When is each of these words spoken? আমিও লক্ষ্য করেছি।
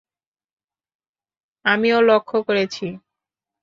আমিও 1.65 1.99
লক্ষ্য 2.01 2.37
করেছি। 2.47 2.85